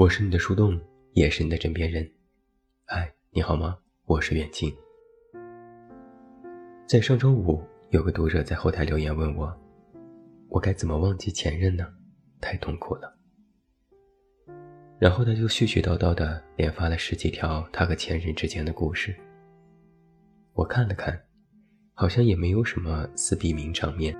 [0.00, 0.80] 我是你的树洞，
[1.12, 2.10] 也是你的枕边人。
[2.86, 3.76] 嗨，你好吗？
[4.06, 4.74] 我是远近。
[6.86, 9.54] 在上周五，有个读者在后台留言问我
[10.48, 11.86] ：“我该怎么忘记前任呢？
[12.40, 13.14] 太痛苦了。”
[14.98, 19.14] 然后他就絮絮叨叨的连发了十几条他和前任之间的故事。
[20.54, 21.22] 我看了看，
[21.92, 24.16] 好像也没有什么撕逼名场面，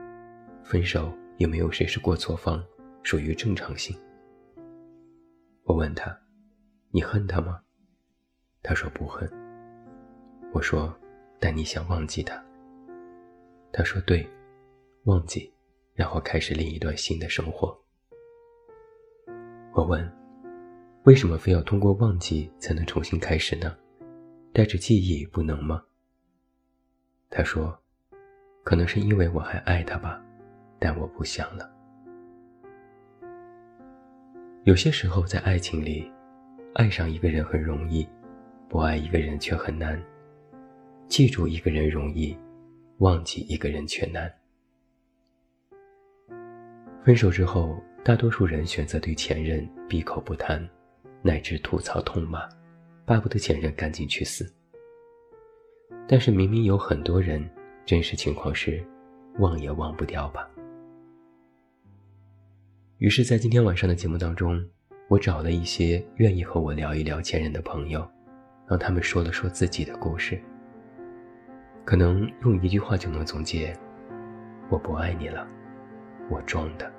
[0.63, 2.63] 分手也没有谁是过错方，
[3.03, 3.97] 属于正常性。
[5.71, 6.19] 我问他
[6.91, 7.61] ：“你恨他吗？”
[8.61, 9.31] 他说不恨。
[10.53, 10.93] 我说
[11.39, 12.45] ：“但你想忘记他？”
[13.71, 14.29] 他说：“对，
[15.05, 15.55] 忘记，
[15.95, 17.81] 然后开始另一段新的生活。”
[19.73, 20.13] 我问
[21.07, 23.73] ：“为什么非要通过忘记才能重新开始呢？
[24.53, 25.81] 带着记忆不能吗？”
[27.31, 27.81] 他说
[28.65, 30.21] ：“可能是因为我还爱他吧，
[30.81, 31.71] 但我不想了。”
[34.71, 36.09] 有些时候，在爱情里，
[36.75, 38.07] 爱上一个人很容易，
[38.69, 40.01] 不爱一个人却很难。
[41.09, 42.39] 记住一个人容易，
[42.99, 44.33] 忘记一个人却难。
[47.05, 50.65] 分手之后，大多数人选择对前任闭口不谈，
[51.21, 52.49] 乃至吐槽痛骂，
[53.05, 54.49] 巴不得前任赶紧去死。
[56.07, 57.45] 但是明明有很多人，
[57.85, 58.81] 真实情况是，
[59.41, 60.49] 忘也忘不掉吧。
[63.01, 64.63] 于是，在今天晚上的节目当中，
[65.09, 68.07] 我找了一些愿意和我聊一聊前任的朋友，
[68.69, 70.39] 让他们说了说自己的故事。
[71.83, 73.75] 可能用一句话就能总结：
[74.69, 75.49] 我不爱你了，
[76.29, 76.93] 我装的。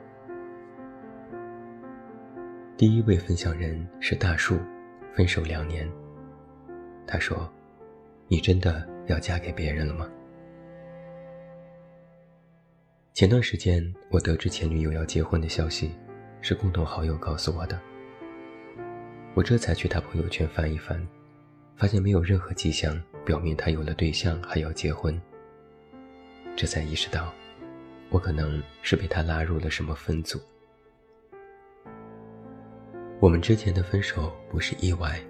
[2.75, 4.57] 第一位分享人是大树，
[5.13, 5.87] 分手两年。
[7.05, 7.47] 他说
[8.27, 10.09] ：“你真的？”要嫁给别人了吗？
[13.13, 15.91] 前段时间，我得知前女友要结婚的消息，
[16.39, 17.79] 是共同好友告诉我的。
[19.33, 21.05] 我这才去他朋友圈翻一翻，
[21.75, 25.21] 发现没有任何迹象表明他有了对象还要结婚。
[26.55, 27.33] 这才意识到，
[28.09, 30.39] 我可能是被他拉入了什么分组。
[33.19, 35.21] 我们之前的分手不是意外，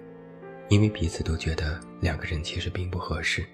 [0.68, 3.44] 因为彼此都觉得两个人其实并不合适。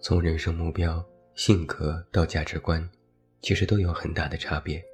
[0.00, 1.04] 从人生目标、
[1.34, 2.86] 性格到价值观，
[3.40, 4.84] 其实都有很大的差别。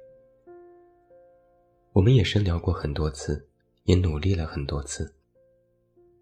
[1.91, 3.49] 我们也深聊过很多次，
[3.83, 5.13] 也努力了很多次，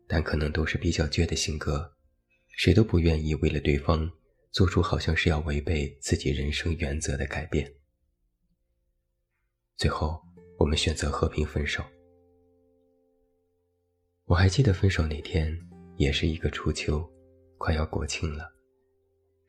[0.08, 1.94] 但可能都是比较倔的性格，
[2.58, 4.10] 谁都不愿意为了对方
[4.52, 7.72] 做出好像是要违背自己人生原则的改变。
[9.76, 10.22] 最后，
[10.58, 11.84] 我们选择和平分手。
[14.24, 15.56] 我还记得分手那天，
[15.98, 17.08] 也是一个初秋，
[17.58, 18.55] 快要国庆了。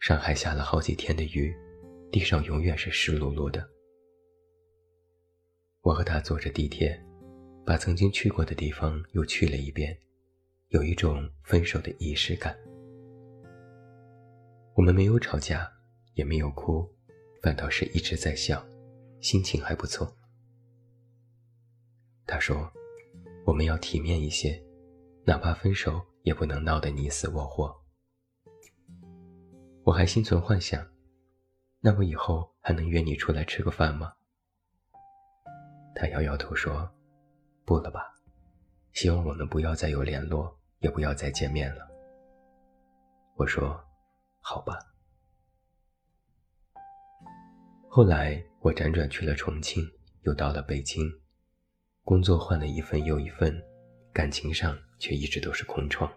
[0.06, 1.52] 上海下了好几天的雨，
[2.12, 3.68] 地上永远是湿漉漉的。
[5.80, 6.96] 我和他坐着地铁，
[7.64, 9.98] 把曾经去过的地方又去了一遍，
[10.68, 12.56] 有一种分手的仪式感。
[14.76, 15.68] 我们没有吵架，
[16.14, 16.88] 也没有哭，
[17.42, 18.64] 反倒是一直在笑，
[19.20, 20.16] 心情还不错。
[22.28, 22.72] 他说
[23.44, 24.62] ：“我们要体面一些，
[25.24, 27.76] 哪怕分手也不能闹得你死我活。”
[29.86, 30.84] 我还心存幻想，
[31.78, 34.12] 那我以后还能约你出来吃个饭吗？
[35.94, 36.90] 他摇摇头说
[37.64, 38.12] ：“不了吧，
[38.94, 41.86] 希望我们不要再有联络，也不要再见面了。”
[43.38, 43.80] 我说
[44.42, 44.76] ：“好吧。”
[47.88, 49.88] 后来我辗转去了重庆，
[50.22, 51.08] 又到了北京，
[52.02, 53.56] 工作换了一份又一份，
[54.12, 56.12] 感情上却一直都是空窗。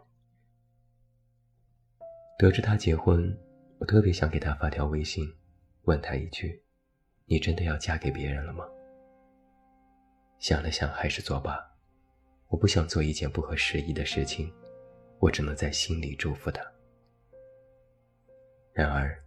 [2.39, 3.31] 得知他结婚。
[3.79, 5.25] 我特别想给他发条微信，
[5.83, 6.61] 问他一句
[7.25, 8.65] ：“你真的要嫁给别人了吗？”
[10.37, 11.57] 想了想，还是作罢。
[12.49, 14.53] 我不想做一件不合时宜的事情，
[15.19, 16.61] 我只能在心里祝福他。
[18.73, 19.17] 然而，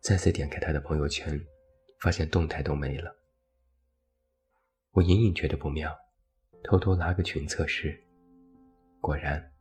[0.00, 1.40] 再次点开他的朋友圈，
[2.00, 3.14] 发现动态都没了。
[4.92, 5.96] 我隐隐觉得不妙，
[6.62, 8.02] 偷偷拉个群测试，
[9.00, 9.52] 果然，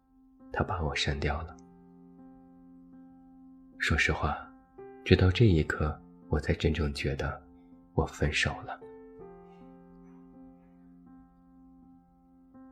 [0.51, 1.56] 他把我删掉了。
[3.79, 4.38] 说实话，
[5.06, 5.97] 直到这一刻，
[6.29, 7.41] 我才真正觉得
[7.94, 8.77] 我分手了。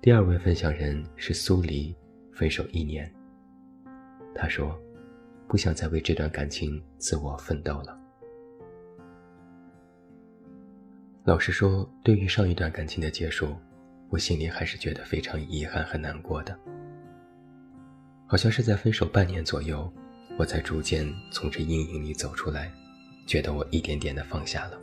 [0.02, 1.96] 第二位分享人是苏黎，
[2.34, 3.10] 分手一年。
[4.34, 4.78] 他说
[5.48, 7.98] ：“不想再为这段感情自我奋斗了。”
[11.24, 13.56] 老实说，对于上一段感情的结束，
[14.10, 16.60] 我心里还是觉得非常遗憾和难过的。
[18.28, 19.92] 好像是在分手半年左右。
[20.38, 22.72] 我才逐渐从这阴影里走出来，
[23.26, 24.80] 觉得我一点点的放下了。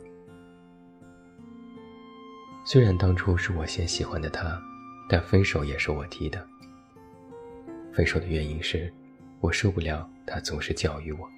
[2.65, 4.61] 虽然当初是我先喜欢的他，
[5.07, 6.45] 但分手也是我提的。
[7.91, 8.91] 分手的原因是，
[9.41, 11.29] 我受不了他总是教育我。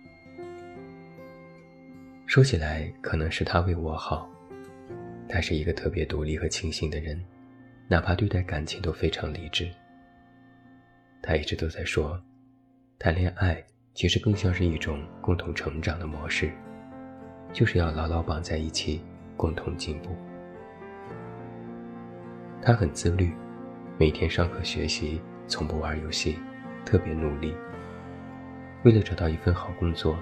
[2.26, 4.30] 说起来，可能是他为我好。
[5.28, 7.20] 他是一个特别独立和清醒的人，
[7.88, 9.70] 哪怕对待感情都非常理智。
[11.22, 12.22] 他一直都在说，
[13.00, 13.62] 谈恋爱
[13.96, 16.52] 其实更像是一种共同成长的模式，
[17.54, 19.02] 就是要牢牢绑在一起，
[19.38, 20.10] 共同进步。
[22.62, 23.32] 他很自律，
[23.98, 26.38] 每天上课学习，从不玩游戏，
[26.84, 27.56] 特别努力。
[28.84, 30.18] 为了找到一份好工作，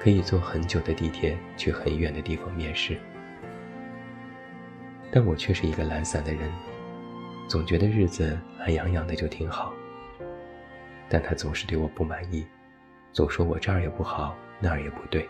[0.00, 2.98] 可以坐很久的地铁去很远的地方面试。
[5.12, 6.50] 但我却是一个懒散的人，
[7.46, 9.72] 总觉得日子懒洋洋的就挺好。
[11.08, 12.44] 但他总是对我不满意，
[13.14, 15.26] 总说我这儿也不好，那儿也不对。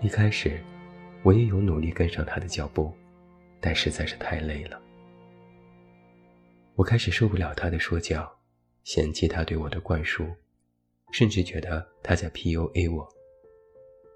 [0.00, 0.58] 一开始，
[1.22, 2.92] 我也有努力跟上他的脚步。
[3.60, 4.80] 但实在是太累了，
[6.76, 8.32] 我开始受不了他的说教，
[8.84, 10.24] 嫌弃他对我的灌输，
[11.10, 13.06] 甚至觉得他在 PUA 我。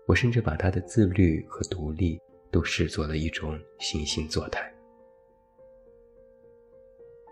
[0.07, 2.21] 我甚至把他的自律和独立
[2.53, 4.73] 都视作了一种惺惺作态。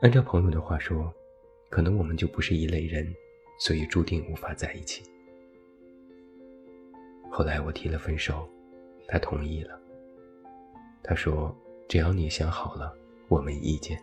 [0.03, 1.15] 按照朋友的话说，
[1.69, 3.07] 可能我们就不是一类人，
[3.61, 5.05] 所以注定无法在一起。
[7.31, 8.49] 后来我提了分手，
[9.07, 9.81] 他同意了。
[11.05, 11.57] 他说。
[11.91, 12.97] 只要你想好了，
[13.27, 14.01] 我没意见。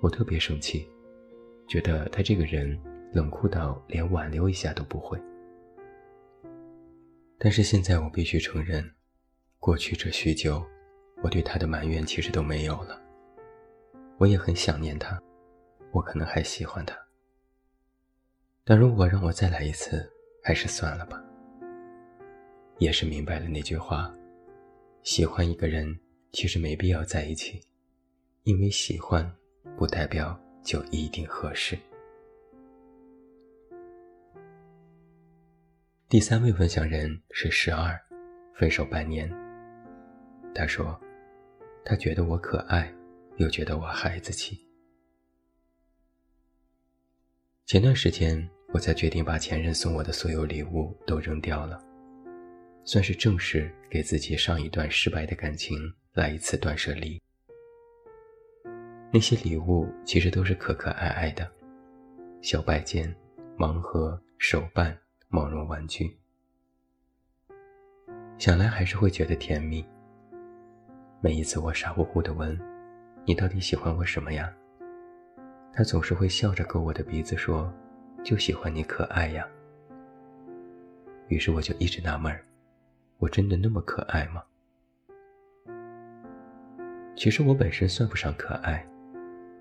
[0.00, 0.88] 我特别生气，
[1.66, 2.80] 觉得他这个人
[3.12, 5.20] 冷酷到连挽留一下都不会。
[7.38, 8.88] 但是现在我必须承认，
[9.58, 10.64] 过去这许久，
[11.24, 13.02] 我对他的埋怨其实都没有了。
[14.18, 15.20] 我也很想念他，
[15.90, 16.96] 我可能还喜欢他。
[18.68, 20.04] 但如果让我再来一次，
[20.42, 21.22] 还是算了吧。
[22.78, 24.12] 也是明白了那句话。
[25.04, 25.96] 喜欢一个人，
[26.32, 27.62] 其实没必要在一起，
[28.42, 29.32] 因为喜欢
[29.76, 31.78] 不代表就一定合适。
[36.08, 37.96] 第三位分享人是十二，
[38.52, 39.32] 分手半年。
[40.52, 41.00] 他说，
[41.84, 42.92] 他觉得我可爱，
[43.36, 44.60] 又觉得我孩子气。
[47.64, 51.82] 前段时间，我才决定把前任送我的所有礼物都扔掉了。
[52.84, 55.78] 算是正式给自己上一段失败的感情
[56.12, 57.18] 来一次断舍离。
[59.10, 61.50] 那些礼物其实都是可可爱爱的，
[62.42, 63.12] 小摆件、
[63.56, 64.94] 盲盒、手办、
[65.28, 66.14] 毛绒玩具，
[68.36, 69.82] 想来还是会觉得甜蜜。
[71.22, 72.60] 每一次我傻乎乎的问
[73.24, 74.52] ：“你到底喜欢我什么呀？”
[75.72, 77.72] 他总是会笑着勾我的鼻子说
[78.26, 79.46] ：“就喜欢你可爱呀。”
[81.30, 82.42] 于是我就一直纳闷儿。
[83.18, 84.42] 我真的那么可爱吗？
[87.16, 88.84] 其实我本身算不上可爱，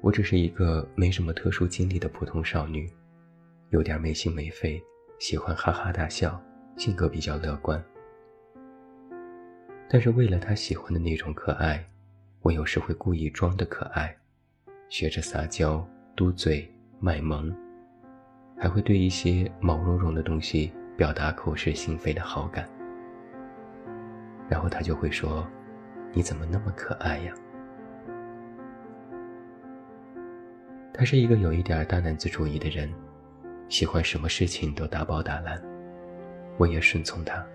[0.01, 2.91] 我只是一个没什么特殊经历的普通少女，
[3.69, 4.81] 有点没心没肺，
[5.19, 6.41] 喜欢哈哈大笑，
[6.75, 7.81] 性格比较乐观。
[9.87, 11.87] 但是为了他喜欢的那种可爱，
[12.41, 14.17] 我有时会故意装的可爱，
[14.89, 17.55] 学着撒娇、嘟嘴、卖萌，
[18.57, 22.67] 还会对一些毛茸茸的东西表达口是心非的好感。
[24.49, 25.45] 然后他就会说
[26.13, 27.33] ：“你怎么那么可爱呀？”
[30.93, 32.89] 他是一个有一点大男子主义的人，
[33.67, 35.61] 喜欢什么事情都大包大揽。
[36.57, 37.45] 我也顺从他，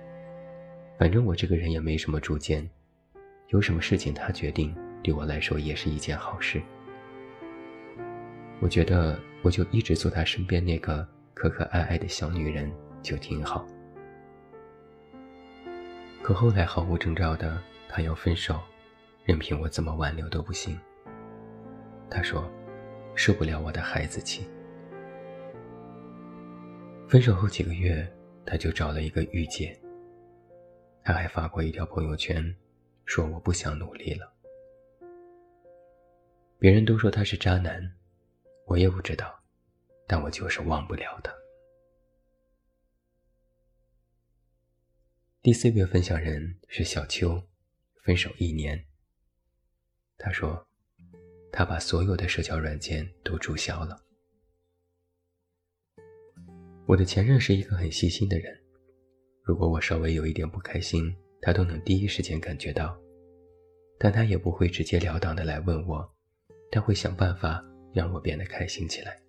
[0.98, 2.68] 反正我这个人也没什么主见，
[3.48, 6.60] 有什么事情他决定，对我来说也是一件好事。
[8.60, 12.70] 我觉得我就一直做他身边那个可可爱爱的小女人
[13.02, 13.66] 就挺好。
[16.22, 18.60] 可后来毫无征兆的，他要分手，
[19.24, 20.78] 任凭我怎么挽留都不行。
[22.10, 22.48] 他说，
[23.14, 24.46] 受不了我的孩子气。
[27.08, 28.06] 分手后几个月，
[28.44, 29.76] 他就找了一个御姐。
[31.02, 32.54] 他还发过一条朋友圈，
[33.06, 34.30] 说我不想努力了。
[36.58, 37.90] 别人都说他是渣男，
[38.70, 39.42] 我也不知道，
[40.06, 41.34] 但我就是忘不了他。
[45.42, 47.42] 第四个分享人是小秋，
[48.04, 48.86] 分手一年。
[50.16, 50.64] 他说，
[51.50, 54.00] 他把所有的社交软件都注销了。
[56.86, 58.56] 我的前任是一个很细心的人，
[59.42, 61.12] 如果我稍微有一点不开心，
[61.42, 62.96] 他都能第一时间感觉到，
[63.98, 66.08] 但他也不会直截了当的来问我，
[66.70, 69.20] 他会想办法让我变得开心起来。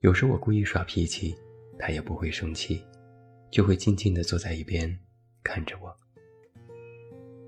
[0.00, 1.34] 有时我故意耍脾气，
[1.78, 2.84] 他也不会生气。
[3.50, 4.98] 就会静静地坐在一边，
[5.44, 5.94] 看着我。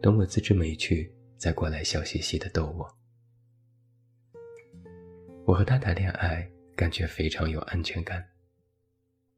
[0.02, 2.94] 等我自知没趣，再过来笑嘻嘻的逗我。
[5.46, 8.22] 我和他谈恋爱，感觉非常有安全感。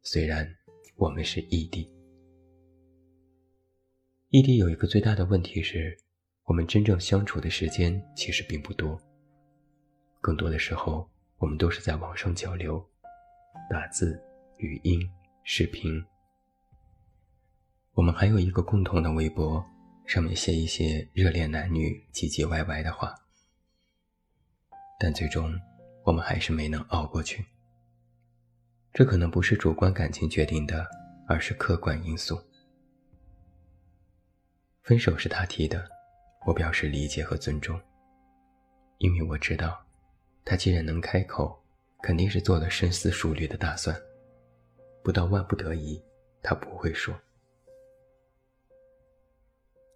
[0.03, 0.53] 虽然
[0.97, 1.89] 我们是异地，
[4.31, 5.97] 异地有一个最大的问题是，
[6.47, 9.01] 我们真正相处的时间其实并不多。
[10.27, 12.85] 更多的时候，我们都是在网上交流，
[13.71, 14.21] 打字、
[14.57, 15.09] 语音、
[15.45, 16.05] 视频。
[17.93, 19.65] 我们还有一个共同的微博。
[20.05, 23.15] 上面写一些热恋男女唧唧歪歪的话，
[24.99, 25.53] 但最终
[26.05, 27.45] 我们还是没能熬过去。
[28.93, 30.85] 这可能不是主观感情决定的，
[31.29, 32.37] 而是客观因素。
[34.83, 35.89] 分手是他提的，
[36.47, 37.81] 我表示理解和尊重，
[38.99, 39.86] 因为我知道，
[40.47, 41.61] 他既然能开口，
[42.01, 43.95] 肯定是做了深思熟虑的打算。
[45.03, 46.01] 不到万不得已，
[46.41, 47.13] 他不会说。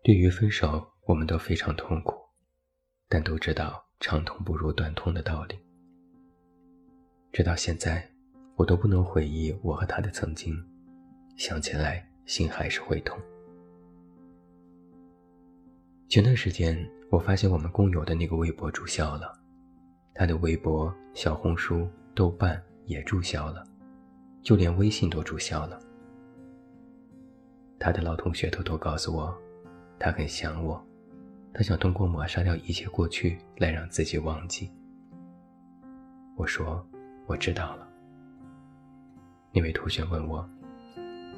[0.03, 2.17] 对于分手，我们都非常痛苦，
[3.09, 5.57] 但都知道长痛不如短痛的道理。
[7.33, 8.05] 直到现在，
[8.57, 10.53] 我都不能回忆我和他的曾经，
[11.37, 13.17] 想起来心还是会痛。
[16.09, 16.77] 前段时间，
[17.09, 19.33] 我发现我们共有的那个微博注销了，
[20.15, 23.65] 他的微博、小红书、豆瓣也注销了，
[24.43, 25.81] 就连微信都注销了。
[27.79, 29.37] 他的老同学偷偷告诉我。
[30.03, 30.83] 他很想我，
[31.53, 34.71] 他想通过抹杀掉一切过去来让自己忘记。
[36.37, 36.83] 我说
[37.27, 37.87] 我知道了。
[39.53, 40.49] 那位同学问我：“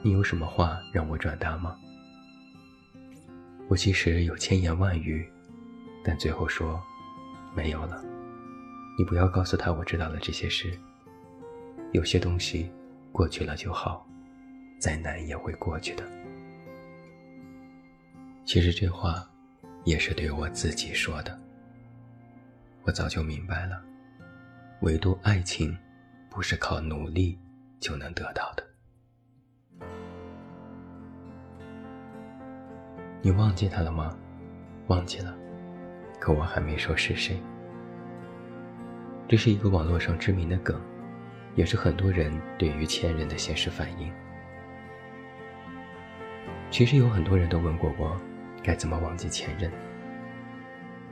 [0.00, 1.76] 你有什么话让我转达吗？”
[3.66, 5.28] 我其实有千言万语，
[6.04, 6.80] 但最后说
[7.56, 8.11] 没有了。
[8.98, 10.78] 你不要告诉他我知道了这些事。
[11.92, 12.70] 有些东西
[13.10, 14.06] 过去了就好，
[14.78, 16.04] 再难也会过去的。
[18.44, 19.26] 其实这话，
[19.84, 21.38] 也是对我自己说的。
[22.82, 23.82] 我早就明白了，
[24.80, 25.76] 唯独爱情，
[26.28, 27.38] 不是靠努力
[27.78, 28.66] 就能得到的。
[33.20, 34.16] 你忘记他了吗？
[34.88, 35.36] 忘记了，
[36.18, 37.40] 可我还没说是谁。
[39.28, 40.80] 这是一个网络上知名的梗，
[41.54, 44.12] 也是很多人对于前任的现实反应。
[46.70, 48.16] 其实有很多人都问过我。
[48.64, 49.68] 该怎么忘记前任？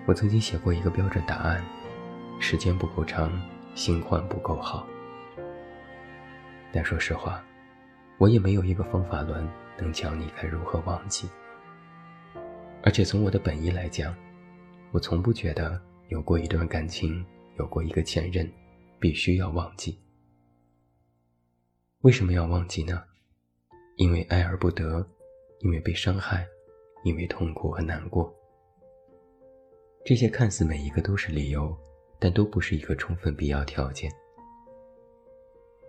[0.06, 1.60] 我曾经写过一个标准答案：
[2.38, 3.28] 时间不够长，
[3.74, 4.86] 新欢不够好。
[6.70, 7.42] 但说实话，
[8.18, 9.44] 我也没有一个方法论
[9.76, 11.28] 能教你该如何忘记。
[12.84, 14.14] 而且从我的本意来讲，
[14.92, 17.26] 我从不觉得有过一段感情，
[17.58, 18.50] 有过一个前任，
[18.98, 19.98] 必须要忘记。
[22.00, 23.02] 为什么要忘记呢？
[23.96, 25.06] 因为爱而不得，
[25.60, 26.46] 因为被伤害。
[27.02, 28.30] 因为痛苦和难过，
[30.04, 31.74] 这些看似每一个都是理由，
[32.18, 34.12] 但都不是一个充分必要条件。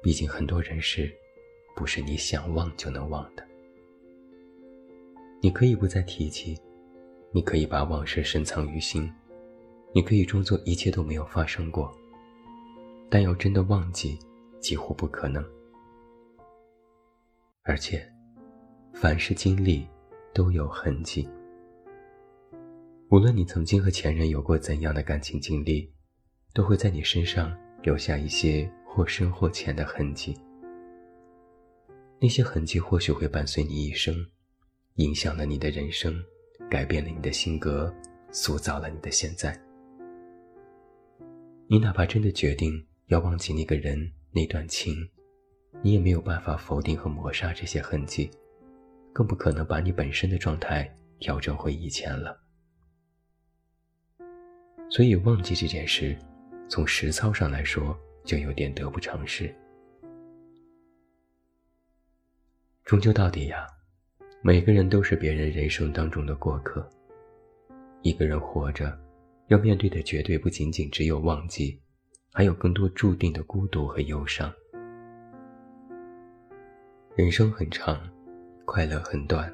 [0.02, 1.14] 毕竟很多人事，
[1.76, 3.46] 不是你想忘就能忘的。
[5.42, 6.58] 你可以不再提起，
[7.34, 9.14] 你可以把往事深藏于心，
[9.94, 11.92] 你可以装作一切都没有发生过，
[13.10, 14.18] 但要真的忘记，
[14.60, 15.44] 几乎不可能。
[17.64, 18.06] 而且，
[18.94, 19.88] 凡是经历。
[20.34, 21.28] 都有痕迹。
[23.10, 25.92] 无论你曾经和前任有过怎样的感情经历，
[26.54, 30.38] 都会在你身上留下一些或深或浅的痕迹。
[32.18, 34.16] 那些痕迹或许会伴随你一生，
[34.96, 36.16] 影响了你的人生，
[36.70, 37.94] 改变了你的性格，
[38.32, 39.60] 塑造了你的现在。
[41.72, 45.10] 你哪怕真的决定要忘记那个人、那段情，
[45.82, 48.30] 你也没有办法否定和抹杀这些痕迹。
[49.14, 52.38] 更不可能把你本身的状态调整回以前了。
[54.90, 56.14] 所以，忘记这件事，
[56.68, 59.50] 从实操上来说，就有点得不偿失。
[62.84, 63.66] 终究到底呀，
[64.42, 66.86] 每个人都是别人人生当中的过客。
[68.02, 69.00] 一个人活着，
[69.52, 71.78] 要面对的绝对不仅仅只有忘记，
[72.32, 74.50] 还有更多注定的孤独和忧伤。
[77.18, 78.02] 人生很长。
[78.64, 79.54] 快乐很短，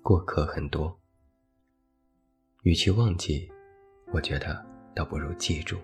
[0.00, 0.96] 过客很多。
[2.62, 3.50] 与其忘记，
[4.12, 5.76] 我觉得倒不如记住。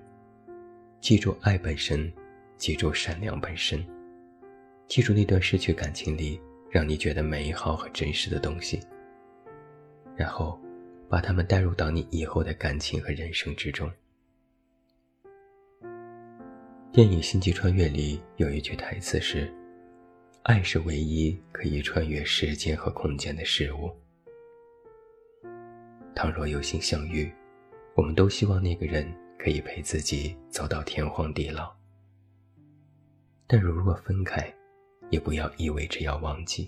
[1.00, 2.12] 记住爱本身，
[2.57, 3.85] 记住善良本身，
[4.87, 8.79] 记住那段失去感情里让你觉得美好和真实的东西，
[10.15, 10.61] 然后
[11.09, 13.91] 把他们带入到你以后的感情和人生之中。
[16.93, 19.53] 电影《星际穿越》里有一句台词是。
[20.45, 23.95] 爱是唯一可以穿越时间和空间的事物。
[26.15, 27.31] 倘若有幸相遇，
[27.95, 29.07] 我们都希望那个人
[29.38, 31.71] 可以陪自己走到天荒地老。
[33.47, 34.50] 但如若分开，
[35.11, 36.67] 也不要意味着要忘记。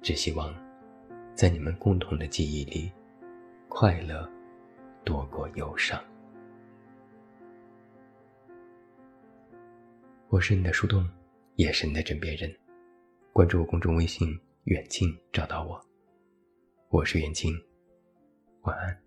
[0.00, 0.54] 只希望，
[1.36, 2.90] 在你们共同的记忆里，
[3.68, 4.26] 快乐
[5.04, 6.02] 多过忧伤。
[10.28, 11.06] 我是你的树洞，
[11.56, 12.50] 也是你的枕边人。
[13.34, 15.78] 关注我公众微信“远近”，找到我。
[16.88, 17.52] 我是远近，
[18.62, 19.05] 晚安。